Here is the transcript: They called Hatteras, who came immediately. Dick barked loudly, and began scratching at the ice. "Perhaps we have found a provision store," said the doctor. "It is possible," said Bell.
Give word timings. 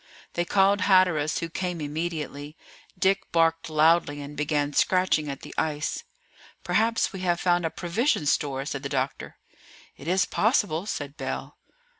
They 0.33 0.45
called 0.45 0.81
Hatteras, 0.81 1.41
who 1.41 1.49
came 1.51 1.79
immediately. 1.79 2.57
Dick 2.97 3.31
barked 3.31 3.69
loudly, 3.69 4.19
and 4.19 4.35
began 4.35 4.73
scratching 4.73 5.29
at 5.29 5.41
the 5.41 5.53
ice. 5.59 6.05
"Perhaps 6.63 7.13
we 7.13 7.19
have 7.19 7.39
found 7.39 7.67
a 7.67 7.69
provision 7.69 8.25
store," 8.25 8.65
said 8.65 8.81
the 8.81 8.89
doctor. 8.89 9.37
"It 9.95 10.07
is 10.07 10.25
possible," 10.25 10.87
said 10.87 11.17
Bell. 11.17 11.55